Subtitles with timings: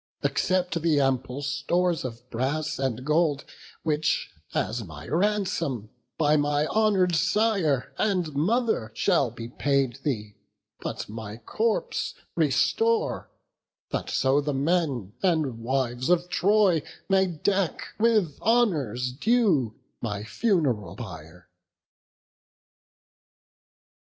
[0.23, 3.45] Accept the ample stores of brass and gold,
[3.83, 10.37] Which as my ransom by my honour'd sire And mother shall be paid thee;
[10.79, 13.29] but my corpse Restore,
[13.91, 20.95] that so the men and wives of Troy May deck with honours due my fun'ral
[20.95, 21.47] pyre."